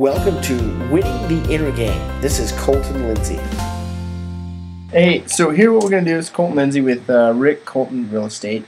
Welcome 0.00 0.40
to 0.44 0.54
Winning 0.90 1.28
the 1.28 1.52
Inner 1.52 1.70
Game. 1.70 2.22
This 2.22 2.38
is 2.38 2.52
Colton 2.52 3.06
Lindsay. 3.06 3.38
Hey, 4.90 5.26
so 5.26 5.50
here 5.50 5.74
what 5.74 5.84
we're 5.84 5.90
going 5.90 6.06
to 6.06 6.10
do 6.10 6.16
is 6.16 6.30
Colton 6.30 6.56
Lindsay 6.56 6.80
with 6.80 7.10
uh, 7.10 7.34
Rick 7.36 7.66
Colton 7.66 8.10
Real 8.10 8.24
Estate. 8.24 8.64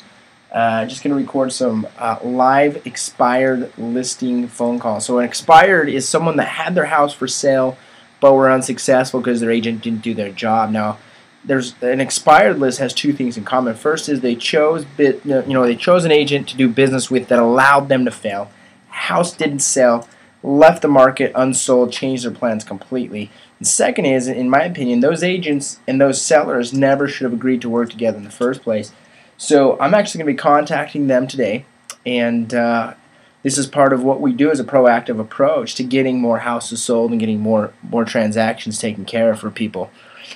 Uh, 0.52 0.84
just 0.84 1.02
going 1.02 1.16
to 1.16 1.18
record 1.18 1.50
some 1.50 1.88
uh, 1.96 2.18
live 2.22 2.86
expired 2.86 3.72
listing 3.78 4.46
phone 4.46 4.78
calls. 4.78 5.06
So 5.06 5.20
an 5.20 5.24
expired 5.24 5.88
is 5.88 6.06
someone 6.06 6.36
that 6.36 6.48
had 6.48 6.74
their 6.74 6.84
house 6.84 7.14
for 7.14 7.26
sale 7.26 7.78
but 8.20 8.34
were 8.34 8.50
unsuccessful 8.50 9.20
because 9.20 9.40
their 9.40 9.50
agent 9.50 9.80
didn't 9.80 10.02
do 10.02 10.12
their 10.12 10.32
job. 10.32 10.70
Now, 10.70 10.98
there's 11.46 11.74
an 11.80 12.02
expired 12.02 12.58
list 12.58 12.78
has 12.78 12.92
two 12.92 13.14
things 13.14 13.38
in 13.38 13.44
common. 13.44 13.74
First 13.74 14.10
is 14.10 14.20
they 14.20 14.34
chose 14.34 14.84
bit, 14.84 15.24
you 15.24 15.42
know 15.46 15.64
they 15.64 15.76
chose 15.76 16.04
an 16.04 16.12
agent 16.12 16.46
to 16.50 16.58
do 16.58 16.68
business 16.68 17.10
with 17.10 17.28
that 17.28 17.38
allowed 17.38 17.88
them 17.88 18.04
to 18.04 18.10
fail. 18.10 18.50
House 18.88 19.34
didn't 19.34 19.60
sell 19.60 20.06
left 20.42 20.82
the 20.82 20.88
market 20.88 21.32
unsold, 21.34 21.92
changed 21.92 22.24
their 22.24 22.32
plans 22.32 22.64
completely. 22.64 23.30
And 23.58 23.66
second 23.66 24.06
is, 24.06 24.26
in 24.26 24.50
my 24.50 24.64
opinion, 24.64 25.00
those 25.00 25.22
agents 25.22 25.78
and 25.86 26.00
those 26.00 26.20
sellers 26.20 26.72
never 26.72 27.06
should 27.06 27.24
have 27.24 27.32
agreed 27.32 27.62
to 27.62 27.68
work 27.68 27.90
together 27.90 28.18
in 28.18 28.24
the 28.24 28.30
first 28.30 28.62
place. 28.62 28.92
So 29.36 29.78
I'm 29.80 29.94
actually 29.94 30.18
going 30.18 30.36
to 30.36 30.38
be 30.38 30.42
contacting 30.42 31.06
them 31.06 31.26
today, 31.26 31.64
and 32.06 32.52
uh, 32.54 32.94
this 33.42 33.58
is 33.58 33.66
part 33.66 33.92
of 33.92 34.02
what 34.02 34.20
we 34.20 34.32
do 34.32 34.50
as 34.50 34.60
a 34.60 34.64
proactive 34.64 35.18
approach 35.18 35.74
to 35.76 35.82
getting 35.82 36.20
more 36.20 36.40
houses 36.40 36.82
sold 36.82 37.10
and 37.10 37.18
getting 37.18 37.40
more 37.40 37.72
more 37.82 38.04
transactions 38.04 38.78
taken 38.78 39.04
care 39.04 39.30
of 39.30 39.40
for 39.40 39.50
people. 39.50 39.90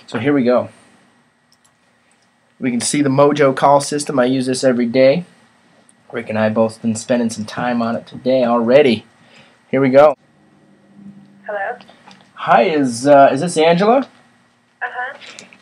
So 0.07 0.19
here 0.19 0.33
we 0.33 0.45
go. 0.45 0.71
We 2.59 2.71
can 2.71 2.81
see 2.81 3.03
the 3.03 3.09
Mojo 3.09 3.55
call 3.55 3.81
system. 3.81 4.19
I 4.19 4.25
use 4.25 4.47
this 4.47 4.65
every 4.65 4.87
day. 4.87 5.25
Rick 6.11 6.29
and 6.29 6.39
I 6.39 6.49
both 6.49 6.81
been 6.83 6.97
spending 6.97 7.31
some 7.31 7.45
time 7.45 7.83
on 7.83 7.97
it 7.97 8.07
today 8.07 8.45
already. 8.45 9.05
Here 9.77 9.83
we 9.83 9.91
go. 9.91 10.17
Hello. 11.45 11.77
Hi, 12.33 12.63
is 12.63 13.07
uh, 13.07 13.29
is 13.31 13.43
this 13.43 13.59
Angela? 13.59 13.99
Uh 13.99 14.87
huh. 14.89 15.19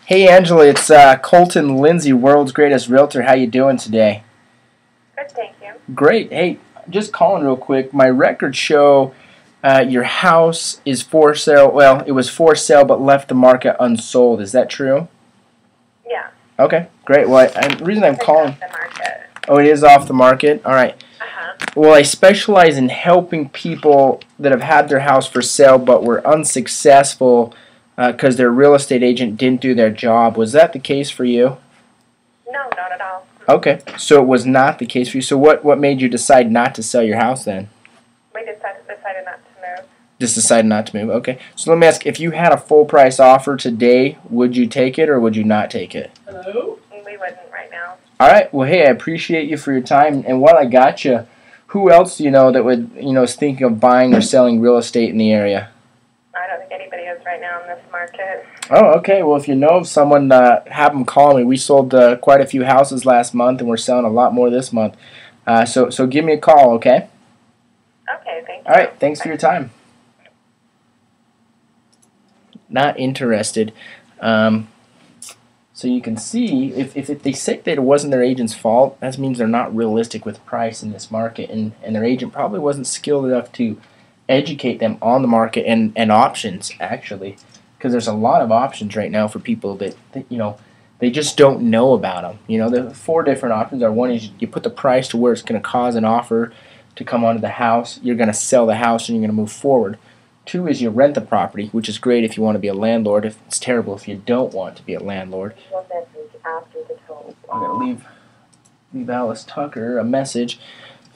Hey, 0.06 0.28
Angela, 0.28 0.68
it's 0.68 0.88
uh, 0.88 1.16
Colton 1.16 1.78
Lindsay, 1.78 2.12
world's 2.12 2.52
greatest 2.52 2.88
realtor. 2.88 3.22
How 3.22 3.34
you 3.34 3.48
doing 3.48 3.76
today? 3.76 4.22
Good, 5.16 5.32
thank 5.32 5.56
you. 5.60 5.72
Great. 5.96 6.32
Hey, 6.32 6.60
just 6.88 7.12
calling 7.12 7.42
real 7.42 7.56
quick. 7.56 7.92
My 7.92 8.08
records 8.08 8.56
show 8.56 9.12
uh, 9.64 9.84
your 9.84 10.04
house 10.04 10.80
is 10.84 11.02
for 11.02 11.34
sale. 11.34 11.72
Well, 11.72 12.04
it 12.06 12.12
was 12.12 12.30
for 12.30 12.54
sale, 12.54 12.84
but 12.84 13.00
left 13.00 13.28
the 13.28 13.34
market 13.34 13.74
unsold. 13.80 14.40
Is 14.40 14.52
that 14.52 14.70
true? 14.70 15.08
Yeah. 16.08 16.28
Okay, 16.60 16.86
great. 17.04 17.28
Well, 17.28 17.50
I, 17.56 17.66
the 17.74 17.84
reason 17.84 18.04
I'm 18.04 18.14
It's 18.14 18.24
calling. 18.24 18.50
off 18.50 18.60
the 18.60 18.68
market. 18.68 19.20
Oh, 19.48 19.58
it 19.58 19.66
is 19.66 19.82
off 19.82 20.06
the 20.06 20.14
market. 20.14 20.64
All 20.64 20.72
right. 20.72 20.94
Uh 21.20 21.24
huh. 21.26 21.43
Well, 21.76 21.94
I 21.94 22.02
specialize 22.02 22.76
in 22.76 22.88
helping 22.88 23.48
people 23.48 24.20
that 24.38 24.52
have 24.52 24.62
had 24.62 24.88
their 24.88 25.00
house 25.00 25.26
for 25.26 25.42
sale 25.42 25.78
but 25.78 26.04
were 26.04 26.26
unsuccessful 26.26 27.54
uh, 27.98 28.12
because 28.12 28.36
their 28.36 28.50
real 28.50 28.74
estate 28.74 29.02
agent 29.02 29.36
didn't 29.36 29.60
do 29.60 29.74
their 29.74 29.90
job. 29.90 30.36
Was 30.36 30.52
that 30.52 30.72
the 30.72 30.78
case 30.78 31.10
for 31.10 31.24
you? 31.24 31.56
No, 32.48 32.68
not 32.76 32.92
at 32.92 33.00
all. 33.00 33.26
Okay, 33.48 33.80
so 33.98 34.22
it 34.22 34.26
was 34.26 34.46
not 34.46 34.78
the 34.78 34.86
case 34.86 35.10
for 35.10 35.18
you. 35.18 35.22
So 35.22 35.36
what 35.36 35.64
what 35.64 35.78
made 35.78 36.00
you 36.00 36.08
decide 36.08 36.50
not 36.50 36.74
to 36.76 36.82
sell 36.82 37.02
your 37.02 37.18
house 37.18 37.44
then? 37.44 37.68
We 38.34 38.40
decided 38.40 38.86
decided 38.86 39.24
not 39.24 39.40
to 39.44 39.82
move. 39.82 39.88
Just 40.20 40.34
decided 40.34 40.66
not 40.66 40.86
to 40.86 40.96
move. 40.96 41.10
Okay. 41.10 41.38
So 41.56 41.70
let 41.70 41.78
me 41.78 41.86
ask: 41.86 42.06
if 42.06 42.18
you 42.20 42.30
had 42.30 42.52
a 42.52 42.56
full 42.56 42.84
price 42.84 43.20
offer 43.20 43.56
today, 43.56 44.18
would 44.30 44.56
you 44.56 44.66
take 44.66 44.98
it 44.98 45.08
or 45.08 45.20
would 45.20 45.36
you 45.36 45.44
not 45.44 45.70
take 45.70 45.94
it? 45.94 46.10
Hello. 46.26 46.78
We 47.04 47.18
wouldn't 47.18 47.38
right 47.52 47.70
now. 47.70 47.96
All 48.18 48.28
right. 48.28 48.52
Well, 48.52 48.68
hey, 48.68 48.86
I 48.86 48.90
appreciate 48.90 49.48
you 49.48 49.56
for 49.56 49.72
your 49.72 49.82
time. 49.82 50.24
And 50.26 50.40
while 50.40 50.56
I 50.56 50.64
got 50.64 51.04
you, 51.04 51.26
who 51.74 51.90
else 51.90 52.18
do 52.18 52.24
you 52.24 52.30
know 52.30 52.52
that 52.52 52.64
would 52.64 52.88
you 52.94 53.12
know 53.12 53.24
is 53.24 53.34
thinking 53.34 53.66
of 53.66 53.80
buying 53.80 54.14
or 54.14 54.20
selling 54.20 54.60
real 54.60 54.76
estate 54.76 55.10
in 55.10 55.18
the 55.18 55.32
area? 55.32 55.70
I 56.32 56.46
don't 56.46 56.60
think 56.60 56.70
anybody 56.70 57.02
is 57.02 57.20
right 57.26 57.40
now 57.40 57.62
in 57.62 57.66
this 57.66 57.84
market. 57.90 58.46
Oh, 58.70 58.92
okay. 58.98 59.24
Well, 59.24 59.36
if 59.36 59.48
you 59.48 59.56
know 59.56 59.78
of 59.78 59.88
someone, 59.88 60.30
uh, 60.30 60.62
have 60.70 60.92
them 60.92 61.04
call 61.04 61.36
me. 61.36 61.42
We 61.42 61.56
sold 61.56 61.92
uh, 61.92 62.16
quite 62.18 62.40
a 62.40 62.46
few 62.46 62.64
houses 62.64 63.04
last 63.04 63.34
month, 63.34 63.58
and 63.58 63.68
we're 63.68 63.76
selling 63.76 64.04
a 64.04 64.08
lot 64.10 64.32
more 64.32 64.50
this 64.50 64.72
month. 64.72 64.96
Uh, 65.48 65.64
so, 65.64 65.90
so 65.90 66.06
give 66.06 66.24
me 66.24 66.34
a 66.34 66.38
call, 66.38 66.74
okay? 66.74 67.08
Okay, 68.20 68.44
thank 68.46 68.64
you. 68.64 68.72
All 68.72 68.74
right. 68.74 68.92
Thanks 69.00 69.20
for 69.20 69.26
your 69.26 69.36
time. 69.36 69.72
Not 72.68 73.00
interested. 73.00 73.72
Um, 74.20 74.68
so 75.76 75.88
you 75.88 76.00
can 76.00 76.16
see 76.16 76.72
if, 76.72 76.96
if, 76.96 77.10
if 77.10 77.24
they 77.24 77.32
say 77.32 77.58
that 77.58 77.72
it 77.72 77.82
wasn't 77.82 78.12
their 78.12 78.22
agent's 78.22 78.54
fault, 78.54 78.98
that 79.00 79.18
means 79.18 79.38
they're 79.38 79.48
not 79.48 79.74
realistic 79.74 80.24
with 80.24 80.44
price 80.46 80.84
in 80.84 80.92
this 80.92 81.10
market, 81.10 81.50
and, 81.50 81.72
and 81.82 81.96
their 81.96 82.04
agent 82.04 82.32
probably 82.32 82.60
wasn't 82.60 82.86
skilled 82.86 83.26
enough 83.26 83.50
to 83.52 83.80
educate 84.28 84.78
them 84.78 84.96
on 85.02 85.20
the 85.20 85.28
market 85.28 85.66
and, 85.66 85.92
and 85.96 86.12
options 86.12 86.72
actually, 86.78 87.36
because 87.76 87.90
there's 87.90 88.06
a 88.06 88.12
lot 88.12 88.40
of 88.40 88.52
options 88.52 88.94
right 88.94 89.10
now 89.10 89.26
for 89.26 89.40
people 89.40 89.74
that, 89.74 89.96
that 90.12 90.24
you 90.30 90.38
know 90.38 90.56
they 91.00 91.10
just 91.10 91.36
don't 91.36 91.60
know 91.60 91.92
about 91.92 92.22
them. 92.22 92.38
You 92.46 92.58
know, 92.58 92.70
the 92.70 92.94
four 92.94 93.24
different 93.24 93.52
options 93.52 93.82
are 93.82 93.92
one 93.92 94.12
is 94.12 94.30
you 94.38 94.46
put 94.46 94.62
the 94.62 94.70
price 94.70 95.08
to 95.08 95.16
where 95.16 95.32
it's 95.32 95.42
going 95.42 95.60
to 95.60 95.68
cause 95.68 95.96
an 95.96 96.04
offer 96.04 96.52
to 96.94 97.04
come 97.04 97.24
onto 97.24 97.40
the 97.40 97.48
house. 97.48 97.98
You're 98.00 98.14
going 98.14 98.28
to 98.28 98.32
sell 98.32 98.64
the 98.64 98.76
house 98.76 99.08
and 99.08 99.16
you're 99.16 99.26
going 99.26 99.36
to 99.36 99.42
move 99.42 99.52
forward. 99.52 99.98
Two 100.46 100.66
is 100.66 100.82
you 100.82 100.90
rent 100.90 101.14
the 101.14 101.20
property, 101.20 101.68
which 101.68 101.88
is 101.88 101.98
great 101.98 102.24
if 102.24 102.36
you 102.36 102.42
want 102.42 102.56
to 102.56 102.60
be 102.60 102.68
a 102.68 102.74
landlord. 102.74 103.24
If 103.24 103.38
it's 103.46 103.58
terrible 103.58 103.94
if 103.94 104.06
you 104.06 104.16
don't 104.16 104.52
want 104.52 104.76
to 104.76 104.82
be 104.82 104.94
a 104.94 105.00
landlord. 105.00 105.54
after 106.44 106.78
the 106.86 106.98
tone. 107.06 107.34
I'm 107.52 107.60
gonna 107.60 107.84
leave 107.84 108.04
leave 108.92 109.10
Alice 109.10 109.44
Tucker 109.44 109.98
a 109.98 110.04
message. 110.04 110.58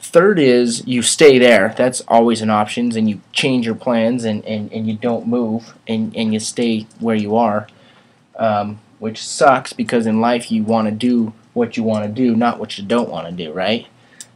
Third 0.01 0.39
is 0.39 0.87
you 0.87 1.03
stay 1.03 1.39
there. 1.39 1.75
That's 1.77 2.01
always 2.03 2.41
an 2.41 2.51
option, 2.51 2.97
and 2.97 3.11
you 3.11 3.21
change 3.33 3.67
your 3.67 3.75
plans 3.75 4.25
and, 4.25 4.45
and, 4.45 4.73
and 4.73 4.87
you 4.87 4.95
don't 4.95 5.27
move 5.27 5.75
and, 5.87 6.15
and 6.17 6.33
you 6.33 6.41
stay 6.41 6.87
where 7.01 7.17
you 7.17 7.37
are, 7.37 7.67
um, 8.39 8.81
which 9.01 9.23
sucks 9.23 9.73
because 9.73 10.07
in 10.07 10.21
life 10.21 10.53
you 10.53 10.63
want 10.63 10.89
to 10.89 10.95
do 10.95 11.33
what 11.53 11.77
you 11.77 11.83
want 11.83 12.05
to 12.05 12.11
do, 12.11 12.37
not 12.37 12.59
what 12.59 12.79
you 12.79 12.85
don't 12.85 13.11
want 13.11 13.27
to 13.27 13.33
do, 13.33 13.53
right? 13.53 13.87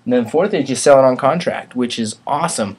And 0.04 0.12
then 0.12 0.28
fourth 0.28 0.52
is 0.52 0.68
you 0.68 0.74
sell 0.74 0.98
it 0.98 1.04
on 1.04 1.16
contract, 1.16 1.76
which 1.76 1.98
is 1.98 2.16
awesome. 2.26 2.76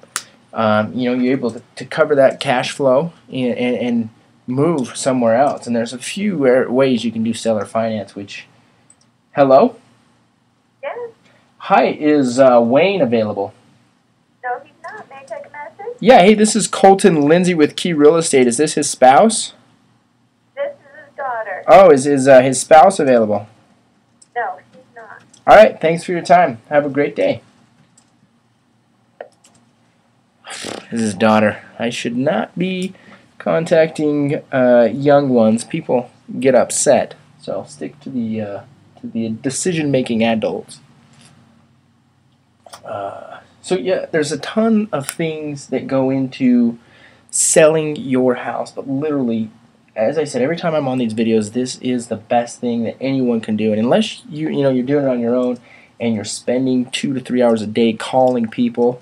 Um, 0.53 0.93
you 0.93 1.09
know, 1.09 1.21
you're 1.21 1.33
able 1.33 1.51
to, 1.51 1.61
to 1.77 1.85
cover 1.85 2.13
that 2.15 2.39
cash 2.39 2.71
flow 2.71 3.11
and, 3.27 3.57
and, 3.57 3.75
and 3.75 4.09
move 4.45 4.95
somewhere 4.95 5.35
else. 5.35 5.65
And 5.65 5.75
there's 5.75 5.93
a 5.93 5.97
few 5.97 6.37
ways 6.37 7.03
you 7.03 7.11
can 7.11 7.23
do 7.23 7.33
seller 7.33 7.65
finance, 7.65 8.15
which, 8.15 8.45
hello? 9.35 9.77
Yes. 10.83 11.09
Hi, 11.57 11.87
is 11.87 12.39
uh, 12.39 12.61
Wayne 12.61 13.01
available? 13.01 13.53
No, 14.43 14.59
he's 14.63 14.73
not. 14.83 15.09
May 15.09 15.15
I 15.15 15.23
take 15.23 15.45
a 15.47 15.49
message? 15.49 15.97
Yeah, 15.99 16.19
hey, 16.19 16.35
this 16.35 16.55
is 16.55 16.67
Colton 16.67 17.21
Lindsay 17.21 17.55
with 17.55 17.75
Key 17.75 17.93
Real 17.93 18.15
Estate. 18.15 18.45
Is 18.45 18.57
this 18.57 18.73
his 18.73 18.89
spouse? 18.89 19.53
This 20.55 20.73
is 20.73 21.07
his 21.07 21.17
daughter. 21.17 21.63
Oh, 21.67 21.89
is, 21.89 22.05
is 22.05 22.27
uh, 22.27 22.41
his 22.41 22.59
spouse 22.59 22.99
available? 22.99 23.47
No, 24.35 24.59
he's 24.71 24.83
not. 24.95 25.23
All 25.47 25.55
right, 25.55 25.81
thanks 25.81 26.03
for 26.03 26.11
your 26.11 26.21
time. 26.21 26.61
Have 26.69 26.85
a 26.85 26.89
great 26.89 27.15
day. 27.15 27.41
This 29.19 30.82
is 30.93 31.01
his 31.01 31.13
daughter. 31.13 31.61
I 31.79 31.89
should 31.89 32.15
not 32.15 32.57
be 32.57 32.93
contacting 33.37 34.41
uh, 34.51 34.89
young 34.93 35.29
ones. 35.29 35.63
People 35.63 36.09
get 36.39 36.55
upset, 36.55 37.15
so 37.41 37.53
I'll 37.53 37.67
stick 37.67 37.99
to 38.01 38.09
the 38.09 38.41
uh, 38.41 38.61
to 39.01 39.07
the 39.07 39.29
decision-making 39.29 40.23
adults. 40.23 40.79
Uh, 42.85 43.39
so 43.61 43.75
yeah, 43.75 44.05
there's 44.11 44.31
a 44.31 44.39
ton 44.39 44.87
of 44.91 45.09
things 45.09 45.67
that 45.67 45.87
go 45.87 46.09
into 46.09 46.77
selling 47.31 47.95
your 47.95 48.35
house, 48.35 48.71
but 48.71 48.87
literally, 48.87 49.49
as 49.95 50.17
I 50.17 50.23
said, 50.23 50.41
every 50.41 50.57
time 50.57 50.75
I'm 50.75 50.87
on 50.87 50.97
these 50.97 51.13
videos, 51.13 51.53
this 51.53 51.77
is 51.79 52.07
the 52.07 52.17
best 52.17 52.59
thing 52.59 52.83
that 52.83 52.97
anyone 53.01 53.41
can 53.41 53.55
do. 53.55 53.71
And 53.71 53.81
unless 53.81 54.23
you 54.29 54.49
you 54.49 54.61
know 54.61 54.69
you're 54.69 54.85
doing 54.85 55.05
it 55.05 55.09
on 55.09 55.19
your 55.19 55.35
own 55.35 55.59
and 55.99 56.15
you're 56.15 56.25
spending 56.25 56.89
two 56.91 57.13
to 57.13 57.19
three 57.19 57.41
hours 57.41 57.61
a 57.61 57.67
day 57.67 57.93
calling 57.93 58.47
people, 58.47 59.01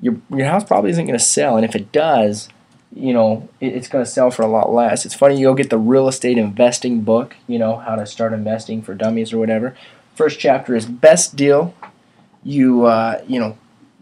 your 0.00 0.16
your 0.30 0.46
house 0.46 0.64
probably 0.64 0.90
isn't 0.90 1.06
going 1.06 1.18
to 1.18 1.24
sell. 1.24 1.56
And 1.56 1.64
if 1.64 1.74
it 1.74 1.92
does, 1.92 2.48
you 2.94 3.12
know 3.12 3.48
it, 3.60 3.74
it's 3.74 3.88
going 3.88 4.04
to 4.04 4.10
sell 4.10 4.30
for 4.30 4.42
a 4.42 4.48
lot 4.48 4.72
less. 4.72 5.04
It's 5.04 5.14
funny 5.14 5.38
you 5.38 5.46
go 5.46 5.54
get 5.54 5.70
the 5.70 5.78
real 5.78 6.08
estate 6.08 6.38
investing 6.38 7.02
book, 7.02 7.36
you 7.46 7.58
know 7.58 7.76
how 7.76 7.96
to 7.96 8.06
start 8.06 8.32
investing 8.32 8.82
for 8.82 8.94
dummies 8.94 9.32
or 9.32 9.38
whatever. 9.38 9.76
First 10.14 10.38
chapter 10.38 10.74
is 10.74 10.86
best 10.86 11.36
deal. 11.36 11.74
You 12.42 12.86
uh, 12.86 13.22
you 13.26 13.38
know 13.38 13.58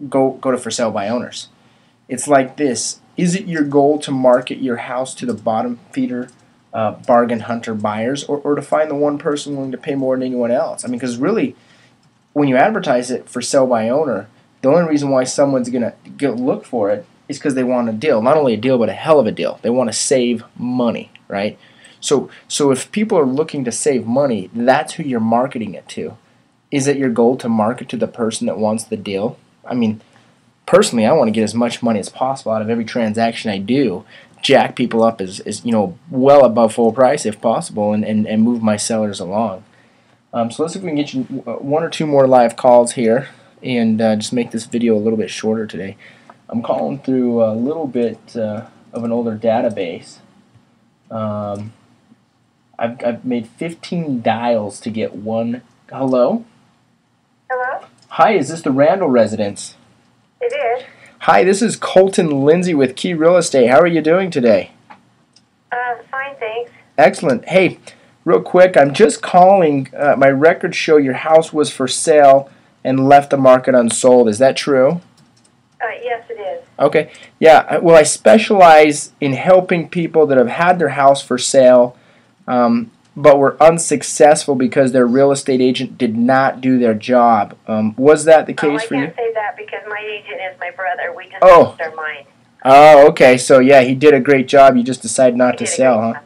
go 0.08 0.32
go 0.32 0.50
to 0.50 0.58
for 0.58 0.70
sale 0.70 0.90
by 0.90 1.08
owners. 1.08 1.48
It's 2.08 2.28
like 2.28 2.56
this. 2.56 3.00
Is 3.16 3.34
it 3.34 3.46
your 3.46 3.64
goal 3.64 3.98
to 4.00 4.12
market 4.12 4.58
your 4.58 4.76
house 4.76 5.14
to 5.16 5.26
the 5.26 5.34
bottom 5.34 5.80
feeder 5.92 6.28
uh, 6.72 6.92
bargain 6.92 7.40
hunter 7.40 7.74
buyers 7.74 8.22
or, 8.24 8.38
or 8.38 8.54
to 8.54 8.62
find 8.62 8.88
the 8.90 8.94
one 8.94 9.18
person 9.18 9.56
willing 9.56 9.72
to 9.72 9.78
pay 9.78 9.94
more 9.94 10.16
than 10.16 10.22
anyone 10.22 10.52
else? 10.52 10.84
I 10.84 10.88
mean, 10.88 10.98
because 10.98 11.16
really, 11.16 11.56
when 12.32 12.48
you 12.48 12.56
advertise 12.56 13.10
it 13.10 13.28
for 13.28 13.42
sell 13.42 13.66
by 13.66 13.88
owner, 13.88 14.28
the 14.60 14.68
only 14.68 14.88
reason 14.88 15.10
why 15.10 15.24
someone's 15.24 15.70
going 15.70 15.92
to 16.18 16.32
look 16.32 16.64
for 16.64 16.90
it 16.90 17.06
is 17.28 17.38
because 17.38 17.54
they 17.54 17.64
want 17.64 17.88
a 17.88 17.92
deal. 17.92 18.22
Not 18.22 18.36
only 18.36 18.54
a 18.54 18.58
deal, 18.58 18.78
but 18.78 18.88
a 18.88 18.94
hell 18.94 19.20
of 19.20 19.26
a 19.26 19.32
deal. 19.32 19.60
They 19.62 19.70
want 19.70 19.88
to 19.88 19.96
save 19.96 20.42
money, 20.56 21.10
right? 21.28 21.58
So, 22.00 22.30
so 22.48 22.70
if 22.70 22.90
people 22.90 23.18
are 23.18 23.26
looking 23.26 23.64
to 23.64 23.72
save 23.72 24.06
money, 24.06 24.50
that's 24.54 24.94
who 24.94 25.02
you're 25.02 25.20
marketing 25.20 25.74
it 25.74 25.88
to. 25.88 26.16
Is 26.70 26.86
it 26.86 26.96
your 26.96 27.10
goal 27.10 27.36
to 27.38 27.48
market 27.48 27.88
to 27.90 27.96
the 27.96 28.06
person 28.06 28.46
that 28.46 28.58
wants 28.58 28.84
the 28.84 28.96
deal? 28.96 29.38
I 29.64 29.74
mean, 29.74 30.00
personally, 30.66 31.06
I 31.06 31.12
want 31.12 31.28
to 31.28 31.32
get 31.32 31.44
as 31.44 31.54
much 31.54 31.82
money 31.82 32.00
as 32.00 32.08
possible 32.08 32.52
out 32.52 32.62
of 32.62 32.70
every 32.70 32.84
transaction 32.84 33.50
I 33.50 33.58
do. 33.58 34.04
Jack 34.42 34.76
people 34.76 35.02
up 35.02 35.20
as, 35.20 35.40
as 35.40 35.64
you 35.64 35.72
know, 35.72 35.98
well 36.10 36.44
above 36.44 36.74
full 36.74 36.92
price 36.92 37.26
if 37.26 37.40
possible, 37.40 37.92
and, 37.92 38.04
and, 38.04 38.26
and 38.26 38.42
move 38.42 38.62
my 38.62 38.76
sellers 38.76 39.18
along. 39.18 39.64
Um, 40.32 40.50
so 40.50 40.62
let's 40.62 40.74
see 40.74 40.78
if 40.78 40.84
we 40.84 40.90
can 40.90 40.96
get 40.96 41.14
you 41.14 41.42
uh, 41.46 41.54
one 41.54 41.82
or 41.82 41.90
two 41.90 42.06
more 42.06 42.26
live 42.26 42.54
calls 42.54 42.92
here 42.92 43.28
and 43.62 44.00
uh, 44.00 44.16
just 44.16 44.32
make 44.32 44.50
this 44.50 44.66
video 44.66 44.96
a 44.96 45.00
little 45.00 45.16
bit 45.16 45.30
shorter 45.30 45.66
today. 45.66 45.96
I'm 46.48 46.62
calling 46.62 46.98
through 46.98 47.42
a 47.42 47.52
little 47.52 47.86
bit 47.86 48.36
uh, 48.36 48.66
of 48.92 49.04
an 49.04 49.12
older 49.12 49.36
database. 49.36 50.18
Um, 51.10 51.72
I've, 52.78 53.02
I've 53.04 53.24
made 53.24 53.46
15 53.46 54.22
dials 54.22 54.80
to 54.80 54.90
get 54.90 55.14
one. 55.14 55.62
Hello? 55.90 56.44
Hello? 57.50 57.86
Hi, 58.08 58.32
is 58.32 58.48
this 58.48 58.62
the 58.62 58.70
Randall 58.70 59.08
residence? 59.08 59.76
It 60.40 60.52
is. 60.52 60.86
Hi, 61.20 61.44
this 61.44 61.60
is 61.60 61.76
Colton 61.76 62.44
Lindsay 62.44 62.74
with 62.74 62.96
Key 62.96 63.14
Real 63.14 63.36
Estate. 63.36 63.68
How 63.68 63.80
are 63.80 63.86
you 63.86 64.00
doing 64.00 64.30
today? 64.30 64.70
Uh, 65.72 65.96
fine, 66.10 66.36
thanks. 66.38 66.70
Excellent. 66.96 67.48
Hey, 67.48 67.78
real 68.24 68.40
quick, 68.40 68.76
I'm 68.76 68.94
just 68.94 69.20
calling. 69.20 69.88
Uh, 69.94 70.14
my 70.16 70.30
records 70.30 70.76
show 70.76 70.96
your 70.96 71.14
house 71.14 71.52
was 71.52 71.70
for 71.72 71.88
sale 71.88 72.50
and 72.84 73.08
left 73.08 73.30
the 73.30 73.36
market 73.36 73.74
unsold. 73.74 74.28
Is 74.28 74.38
that 74.38 74.56
true? 74.56 75.00
Uh, 75.80 75.86
yes, 76.02 76.24
it 76.28 76.34
is. 76.34 76.64
Okay. 76.78 77.10
Yeah. 77.38 77.78
Well, 77.78 77.96
I 77.96 78.02
specialize 78.02 79.12
in 79.20 79.32
helping 79.32 79.88
people 79.88 80.26
that 80.26 80.38
have 80.38 80.48
had 80.48 80.78
their 80.78 80.90
house 80.90 81.22
for 81.22 81.38
sale, 81.38 81.96
um, 82.46 82.90
but 83.16 83.38
were 83.38 83.60
unsuccessful 83.62 84.54
because 84.54 84.92
their 84.92 85.06
real 85.06 85.30
estate 85.32 85.60
agent 85.60 85.98
did 85.98 86.16
not 86.16 86.60
do 86.60 86.78
their 86.78 86.94
job. 86.94 87.56
Um, 87.66 87.94
was 87.96 88.24
that 88.24 88.46
the 88.46 88.54
oh, 88.54 88.70
case 88.70 88.82
I 88.82 88.86
for 88.86 88.94
you? 88.94 89.02
I 89.02 89.06
can't 89.06 89.16
say 89.16 89.32
that 89.34 89.56
because 89.56 89.82
my 89.88 90.00
agent 90.00 90.40
is 90.52 90.58
my 90.60 90.70
brother. 90.70 91.12
We 91.16 91.24
just 91.24 91.38
Oh. 91.42 91.76
our 91.80 91.94
mind. 91.94 92.26
Oh, 92.64 93.08
okay. 93.08 93.38
So 93.38 93.60
yeah, 93.60 93.82
he 93.82 93.94
did 93.94 94.14
a 94.14 94.20
great 94.20 94.48
job. 94.48 94.76
You 94.76 94.82
just 94.82 95.02
decided 95.02 95.36
not 95.36 95.58
He 95.58 95.64
to 95.64 95.70
sell, 95.70 96.00
huh? 96.00 96.20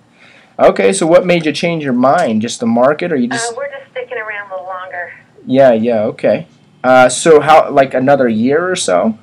Okay. 0.59 0.93
So 0.93 1.07
what 1.07 1.27
made 1.27 1.45
you 1.45 1.53
change 1.53 1.85
your 1.85 1.93
mind? 1.93 2.43
Just 2.43 2.61
the 2.61 2.67
market, 2.67 3.13
or 3.13 3.17
you 3.17 3.29
just? 3.29 3.53
Uh, 3.53 3.57
we're 3.57 3.71
just 3.71 3.91
sticking 3.91 4.19
around 4.19 4.51
a 4.51 4.55
little 4.55 4.67
longer. 4.67 5.13
Yeah. 5.47 5.73
Yeah. 5.73 6.03
Okay. 6.05 6.47
Uh, 6.85 7.09
so 7.09 7.41
how? 7.41 7.71
Like 7.71 7.95
another 7.95 8.29
year 8.29 8.71
or 8.71 8.77
so? 8.77 9.19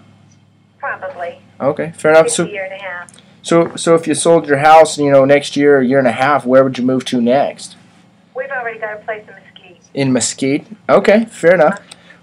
Probably. 0.80 1.42
Okay. 1.60 1.92
Fair 1.98 2.12
enough. 2.12 2.30
So 2.30 2.46
a 2.46 2.50
year 2.50 2.64
and 2.66 2.74
a 2.74 2.84
half. 2.84 3.12
so 3.42 3.76
so 3.76 3.96
if 3.96 4.08
you 4.08 4.16
sold 4.16 4.48
your 4.48 4.58
house, 4.58 4.98
you 4.98 5.12
know, 5.12 5.26
next 5.26 5.58
year, 5.58 5.80
or 5.80 5.82
year 5.82 6.00
and 6.00 6.08
a 6.08 6.14
half, 6.14 6.46
where 6.46 6.64
would 6.64 6.78
you 6.78 6.86
move 6.86 7.06
to 7.06 7.22
next? 7.22 7.76
We've 8.36 8.50
already 8.50 8.80
got 8.80 8.96
a 8.96 9.04
place 9.04 9.26
in 9.28 9.34
Mesquite. 9.34 9.82
In 9.94 10.14
Mesquite. 10.14 10.68
Okay, 10.88 11.26
fair 11.26 11.56
enough. 11.56 11.82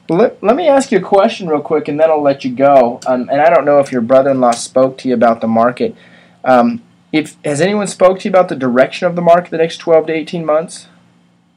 Well, 0.08 0.20
let, 0.20 0.42
let 0.42 0.56
me 0.56 0.68
ask 0.68 0.92
you 0.92 0.98
a 0.98 1.02
question 1.02 1.48
real 1.48 1.60
quick, 1.60 1.88
and 1.88 1.98
then 1.98 2.10
I'll 2.10 2.22
let 2.22 2.44
you 2.44 2.54
go. 2.54 3.00
Um, 3.06 3.28
and 3.28 3.40
I 3.40 3.50
don't 3.50 3.64
know 3.64 3.80
if 3.80 3.90
your 3.90 4.00
brother-in-law 4.00 4.52
spoke 4.52 4.98
to 4.98 5.08
you 5.08 5.14
about 5.14 5.40
the 5.40 5.48
market. 5.48 5.96
Um, 6.44 6.82
if 7.12 7.36
has 7.44 7.60
anyone 7.60 7.88
spoke 7.88 8.20
to 8.20 8.24
you 8.24 8.30
about 8.30 8.48
the 8.48 8.56
direction 8.56 9.08
of 9.08 9.16
the 9.16 9.22
market 9.22 9.50
the 9.50 9.58
next 9.58 9.78
twelve 9.78 10.06
to 10.06 10.12
eighteen 10.12 10.44
months? 10.44 10.86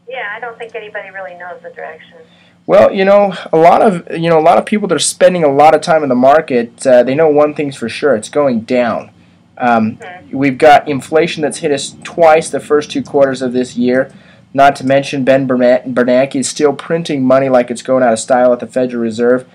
Yeah, 0.10 0.34
I 0.36 0.40
don't 0.40 0.58
think 0.58 0.74
anybody 0.74 1.12
really 1.12 1.36
knows 1.36 1.62
the 1.62 1.70
direction. 1.70 2.18
Well, 2.66 2.92
you 2.92 3.06
know, 3.06 3.36
a 3.54 3.58
lot 3.58 3.82
of 3.82 4.08
you 4.12 4.30
know 4.30 4.40
a 4.40 4.42
lot 4.42 4.58
of 4.58 4.66
people 4.66 4.88
that 4.88 4.96
are 4.96 5.00
spending 5.00 5.44
a 5.44 5.52
lot 5.52 5.76
of 5.76 5.82
time 5.82 6.04
in 6.04 6.10
the 6.10 6.16
market, 6.16 6.86
uh, 6.86 7.04
they 7.04 7.16
know 7.16 7.30
one 7.30 7.54
thing's 7.54 7.76
for 7.76 7.90
sure: 7.90 8.16
it's 8.16 8.30
going 8.30 8.62
down. 8.62 9.12
Um, 9.58 10.00
we've 10.32 10.58
got 10.58 10.88
inflation 10.88 11.42
that's 11.42 11.60
hit 11.60 11.72
us 11.72 11.96
twice 12.04 12.50
the 12.50 12.60
first 12.60 12.90
two 12.90 13.04
quarters 13.04 13.42
of 13.42 13.54
this 13.54 13.76
year. 13.76 14.12
Not 14.54 14.76
to 14.78 14.86
mention 14.86 15.24
Ben 15.24 15.48
Bernanke 15.48 15.94
Bernanke 15.94 16.38
is 16.38 16.50
still 16.50 16.74
printing 16.74 17.24
money 17.24 17.50
like 17.50 17.70
it's 17.70 17.84
going 17.84 18.04
out 18.04 18.14
of 18.14 18.20
style 18.20 18.52
at 18.52 18.62
the 18.62 18.68
Federal 18.68 19.04
Reserve, 19.04 19.48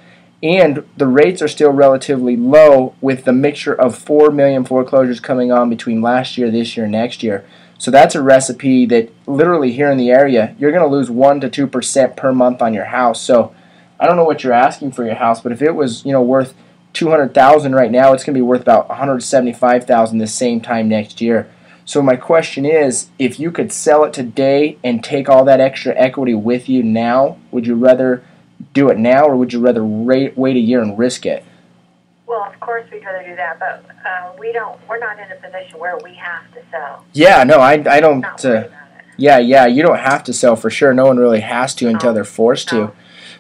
and 0.42 0.84
the 0.96 1.08
rates 1.08 1.42
are 1.42 1.48
still 1.48 1.70
relatively 1.70 2.36
low 2.36 2.94
with 3.00 3.24
the 3.24 3.32
mixture 3.32 3.74
of 3.74 3.98
four 3.98 4.30
million 4.30 4.64
foreclosures 4.64 5.18
coming 5.18 5.50
on 5.50 5.68
between 5.68 6.00
last 6.00 6.38
year, 6.38 6.50
this 6.50 6.76
year, 6.76 6.86
next 6.86 7.22
year. 7.24 7.44
So 7.84 7.90
that's 7.90 8.14
a 8.14 8.22
recipe 8.22 8.86
that 8.86 9.12
literally 9.26 9.70
here 9.70 9.90
in 9.90 9.98
the 9.98 10.10
area, 10.10 10.56
you're 10.58 10.70
going 10.70 10.82
to 10.82 10.88
lose 10.88 11.10
1 11.10 11.40
to 11.42 11.50
2% 11.50 12.16
per 12.16 12.32
month 12.32 12.62
on 12.62 12.72
your 12.72 12.86
house. 12.86 13.20
So 13.20 13.54
I 14.00 14.06
don't 14.06 14.16
know 14.16 14.24
what 14.24 14.42
you're 14.42 14.54
asking 14.54 14.92
for 14.92 15.04
your 15.04 15.16
house, 15.16 15.42
but 15.42 15.52
if 15.52 15.60
it 15.60 15.72
was, 15.72 16.02
you 16.02 16.12
know, 16.12 16.22
worth 16.22 16.54
200,000 16.94 17.74
right 17.74 17.90
now, 17.90 18.14
it's 18.14 18.24
going 18.24 18.32
to 18.32 18.38
be 18.38 18.42
worth 18.42 18.62
about 18.62 18.88
175,000 18.88 20.16
the 20.16 20.26
same 20.26 20.62
time 20.62 20.88
next 20.88 21.20
year. 21.20 21.46
So 21.84 22.00
my 22.00 22.16
question 22.16 22.64
is, 22.64 23.10
if 23.18 23.38
you 23.38 23.50
could 23.50 23.70
sell 23.70 24.04
it 24.04 24.14
today 24.14 24.78
and 24.82 25.04
take 25.04 25.28
all 25.28 25.44
that 25.44 25.60
extra 25.60 25.94
equity 25.94 26.32
with 26.32 26.70
you 26.70 26.82
now, 26.82 27.36
would 27.50 27.66
you 27.66 27.74
rather 27.74 28.24
do 28.72 28.88
it 28.88 28.96
now 28.96 29.26
or 29.26 29.36
would 29.36 29.52
you 29.52 29.60
rather 29.60 29.84
wait, 29.84 30.38
wait 30.38 30.56
a 30.56 30.58
year 30.58 30.80
and 30.80 30.98
risk 30.98 31.26
it? 31.26 31.44
Well, 32.26 32.42
of 32.44 32.58
course 32.60 32.84
we'd 32.90 33.04
rather 33.04 33.26
do 33.26 33.36
that, 33.36 33.58
but 33.58 33.84
uh, 34.06 34.32
we 34.38 34.52
don't. 34.52 34.78
We're 34.88 34.98
not 34.98 35.18
in 35.18 35.30
a 35.30 35.36
position 35.36 35.78
where 35.78 35.98
we 35.98 36.14
have 36.14 36.50
to 36.54 36.60
sell. 36.70 37.04
Yeah, 37.12 37.44
no, 37.44 37.58
I, 37.58 37.72
I 37.72 38.00
don't. 38.00 38.24
Uh, 38.24 38.28
worried 38.44 38.66
about 38.66 38.88
it. 38.98 39.04
Yeah, 39.16 39.38
yeah, 39.38 39.66
you 39.66 39.82
don't 39.82 39.98
have 39.98 40.24
to 40.24 40.32
sell 40.32 40.56
for 40.56 40.70
sure. 40.70 40.92
No 40.94 41.04
one 41.06 41.18
really 41.18 41.40
has 41.40 41.74
to 41.76 41.88
until 41.88 42.10
No. 42.10 42.14
they're 42.14 42.24
forced 42.24 42.68
to. 42.70 42.92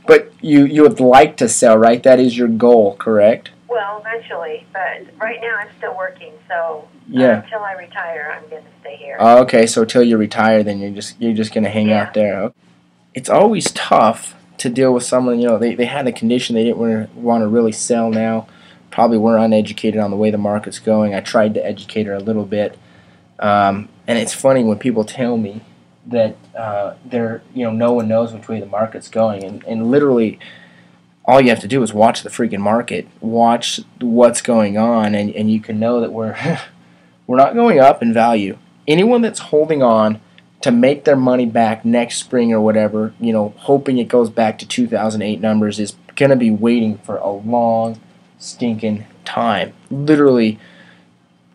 But 0.06 0.32
you 0.42 0.66
you 0.66 0.82
would 0.82 1.00
like 1.00 1.36
to 1.38 1.48
sell, 1.48 1.78
right? 1.78 2.02
That 2.02 2.20
is 2.20 2.36
your 2.36 2.48
goal, 2.48 2.94
correct? 2.96 3.50
Well, 3.68 4.04
eventually, 4.04 4.66
but 4.72 5.02
right 5.18 5.40
now 5.40 5.56
I'm 5.56 5.68
still 5.78 5.96
working, 5.96 6.32
so 6.46 6.86
uh, 6.86 6.98
Yeah. 7.08 7.42
until 7.42 7.60
I 7.60 7.72
retire, 7.72 8.32
I'm 8.36 8.48
going 8.50 8.62
to 8.62 8.68
stay 8.82 8.96
here. 8.96 9.16
Oh, 9.18 9.38
okay, 9.42 9.66
so 9.66 9.84
till 9.84 10.02
you 10.04 10.16
retire, 10.18 10.62
then 10.62 10.78
you're 10.78 10.90
just 10.90 11.20
you're 11.20 11.32
just 11.34 11.54
gonna 11.54 11.70
hang 11.70 11.88
Yeah. 11.88 12.02
out 12.02 12.14
there. 12.14 12.52
It's 13.14 13.30
always 13.30 13.72
tough 13.72 14.34
to 14.58 14.68
deal 14.68 14.92
with 14.92 15.04
someone. 15.04 15.40
You 15.40 15.48
know, 15.48 15.58
they 15.58 15.74
they 15.74 15.86
had 15.86 16.06
a 16.06 16.12
condition 16.12 16.54
they 16.54 16.64
didn't 16.64 17.14
want 17.16 17.42
to 17.42 17.48
really 17.48 17.72
sell 17.72 18.10
now. 18.10 18.46
Probably 18.94 19.18
were 19.18 19.36
uneducated 19.36 20.00
on 20.00 20.10
the 20.10 20.16
way 20.16 20.30
the 20.30 20.38
market's 20.38 20.78
going. 20.78 21.14
I 21.14 21.20
tried 21.20 21.54
to 21.54 21.66
educate 21.66 22.06
her 22.06 22.14
a 22.14 22.20
little 22.20 22.44
bit, 22.44 22.78
um, 23.40 23.88
and 24.06 24.18
it's 24.18 24.32
funny 24.32 24.62
when 24.62 24.78
people 24.78 25.04
tell 25.04 25.36
me 25.36 25.62
that 26.06 26.36
uh, 26.56 26.94
they're 27.04 27.42
you 27.54 27.64
know 27.64 27.72
no 27.72 27.92
one 27.92 28.06
knows 28.06 28.32
which 28.32 28.48
way 28.48 28.60
the 28.60 28.66
market's 28.66 29.08
going, 29.08 29.44
and 29.44 29.64
and 29.64 29.90
literally. 29.90 30.38
All 31.26 31.40
you 31.40 31.48
have 31.48 31.60
to 31.60 31.68
do 31.68 31.82
is 31.82 31.94
watch 31.94 32.22
the 32.22 32.28
freaking 32.28 32.58
market, 32.58 33.08
watch 33.22 33.80
what's 33.98 34.42
going 34.42 34.76
on, 34.76 35.14
and, 35.14 35.34
and 35.34 35.50
you 35.50 35.58
can 35.58 35.80
know 35.80 36.02
that 36.02 36.12
we're 36.12 36.36
we're 37.26 37.38
not 37.38 37.54
going 37.54 37.80
up 37.80 38.02
in 38.02 38.12
value 38.12 38.58
anyone 38.86 39.22
that's 39.22 39.38
holding 39.38 39.82
on 39.82 40.20
to 40.60 40.70
make 40.70 41.04
their 41.04 41.16
money 41.16 41.46
back 41.46 41.84
next 41.84 42.16
spring 42.16 42.52
or 42.52 42.60
whatever, 42.60 43.12
you 43.20 43.32
know, 43.32 43.54
hoping 43.58 43.98
it 43.98 44.08
goes 44.08 44.30
back 44.30 44.58
to 44.58 44.66
2008 44.66 45.40
numbers 45.40 45.78
is 45.78 45.96
going 46.16 46.30
to 46.30 46.36
be 46.36 46.50
waiting 46.50 46.96
for 46.98 47.16
a 47.18 47.30
long 47.30 48.00
stinking 48.44 49.06
time. 49.24 49.72
Literally 49.90 50.58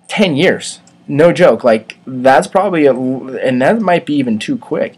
10 0.08 0.36
years. 0.36 0.80
No 1.08 1.31
joke. 1.31 1.64
Like 1.64 1.98
that's 2.06 2.48
probably 2.48 2.86
a 2.86 2.94
and 2.94 3.62
that 3.62 3.81
might 3.81 4.06
be 4.06 4.16
even 4.16 4.40
too 4.40 4.58
quick. 4.58 4.96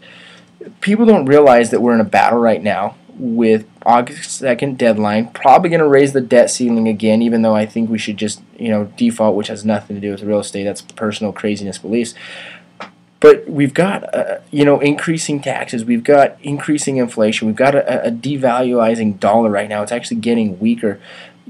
People 0.80 1.06
don't 1.06 1.26
realize 1.26 1.70
that 1.70 1.80
we're 1.80 1.94
in 1.94 2.00
a 2.00 2.04
battle 2.04 2.38
right 2.38 2.62
now 2.62 2.96
with 3.14 3.66
August 3.84 4.42
2nd 4.42 4.76
deadline. 4.78 5.28
Probably 5.30 5.70
going 5.70 5.80
to 5.80 5.88
raise 5.88 6.12
the 6.12 6.20
debt 6.20 6.50
ceiling 6.50 6.88
again 6.88 7.22
even 7.22 7.42
though 7.42 7.54
I 7.54 7.66
think 7.66 7.90
we 7.90 7.98
should 7.98 8.16
just, 8.16 8.42
you 8.58 8.68
know, 8.68 8.92
default 8.96 9.36
which 9.36 9.48
has 9.48 9.64
nothing 9.64 9.96
to 9.96 10.00
do 10.00 10.10
with 10.10 10.22
real 10.22 10.40
estate. 10.40 10.64
That's 10.64 10.82
personal 10.82 11.32
craziness 11.32 11.78
beliefs. 11.78 12.14
But 13.22 13.48
we've 13.48 13.72
got, 13.72 14.12
uh, 14.12 14.38
you 14.50 14.64
know, 14.64 14.80
increasing 14.80 15.40
taxes. 15.40 15.84
We've 15.84 16.02
got 16.02 16.36
increasing 16.42 16.96
inflation. 16.96 17.46
We've 17.46 17.54
got 17.54 17.76
a, 17.76 18.06
a 18.06 18.10
dollar 18.10 19.48
right 19.48 19.68
now. 19.68 19.80
It's 19.84 19.92
actually 19.92 20.16
getting 20.16 20.58
weaker, 20.58 21.00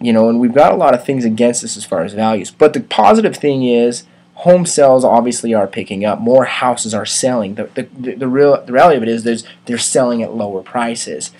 you 0.00 0.12
know, 0.12 0.28
and 0.28 0.40
we've 0.40 0.54
got 0.54 0.72
a 0.72 0.76
lot 0.76 0.94
of 0.94 1.04
things 1.04 1.24
against 1.24 1.64
us 1.64 1.76
as 1.76 1.84
far 1.84 2.02
as 2.02 2.14
values. 2.14 2.50
But 2.50 2.72
the 2.72 2.80
positive 2.80 3.36
thing 3.36 3.64
is, 3.64 4.04
home 4.34 4.66
sales 4.66 5.04
obviously 5.04 5.54
are 5.54 5.66
picking 5.66 6.04
up. 6.04 6.20
More 6.20 6.44
houses 6.44 6.94
are 6.94 7.06
selling. 7.06 7.54
The, 7.54 7.64
the, 7.74 8.14
the, 8.16 8.28
real 8.28 8.64
the 8.64 8.72
reality 8.72 8.96
of 8.96 9.02
it 9.02 9.08
is, 9.08 9.24
there's 9.24 9.44
they're 9.66 9.78
selling 9.78 10.22
at 10.22 10.34
lower 10.34 10.62
prices. 10.62 11.30